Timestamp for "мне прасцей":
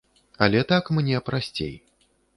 1.01-1.73